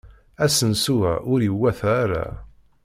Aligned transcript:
Asensu-a 0.43 1.13
ur 1.31 1.39
iwata 1.49 1.89
ara. 2.03 2.25